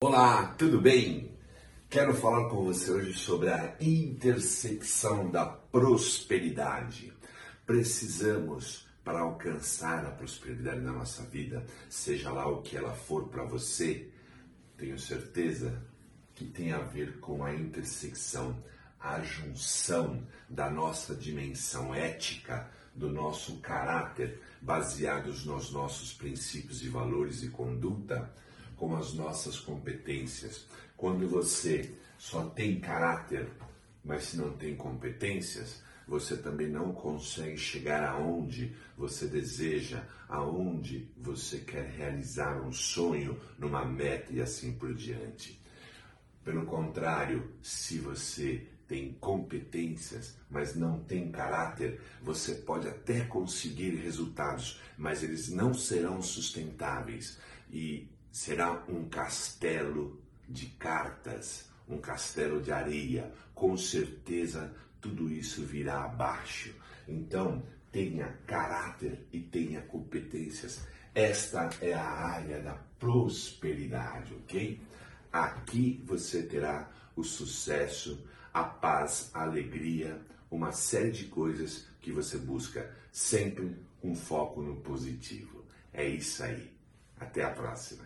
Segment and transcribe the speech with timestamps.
[0.00, 1.36] Olá, tudo bem?
[1.90, 7.12] Quero falar com você hoje sobre a intersecção da prosperidade.
[7.66, 13.42] Precisamos, para alcançar a prosperidade na nossa vida, seja lá o que ela for para
[13.42, 14.08] você,
[14.76, 15.82] tenho certeza
[16.32, 18.56] que tem a ver com a intersecção,
[19.00, 27.42] a junção da nossa dimensão ética, do nosso caráter, baseados nos nossos princípios e valores
[27.42, 28.32] e conduta
[28.78, 30.66] com as nossas competências.
[30.96, 33.48] Quando você só tem caráter,
[34.04, 41.58] mas se não tem competências, você também não consegue chegar aonde você deseja, aonde você
[41.58, 45.60] quer realizar um sonho, numa meta e assim por diante.
[46.42, 54.80] Pelo contrário, se você tem competências, mas não tem caráter, você pode até conseguir resultados,
[54.96, 57.38] mas eles não serão sustentáveis.
[57.70, 63.32] E será um castelo de cartas, um castelo de areia.
[63.54, 66.74] Com certeza tudo isso virá abaixo.
[67.06, 70.86] Então, tenha caráter e tenha competências.
[71.14, 74.80] Esta é a área da prosperidade, ok?
[75.32, 80.20] Aqui você terá o sucesso, a paz, a alegria,
[80.50, 85.64] uma série de coisas que você busca, sempre com foco no positivo.
[85.92, 86.72] É isso aí.
[87.18, 88.04] Até a próxima.